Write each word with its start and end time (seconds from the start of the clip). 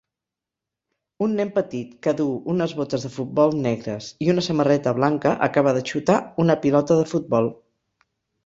Un 1.25 1.35
nen 1.39 1.49
petit 1.57 1.91
que 2.07 2.13
duu 2.21 2.31
unes 2.53 2.73
botes 2.79 3.05
de 3.07 3.11
futbol 3.17 3.53
negres 3.67 4.07
i 4.27 4.31
una 4.35 4.45
samarreta 4.49 4.95
blanca 5.03 5.35
acaba 5.49 5.75
de 5.79 5.85
xutar 5.91 6.17
una 6.47 6.57
pilota 6.65 6.99
de 7.03 7.05
futbol 7.13 7.53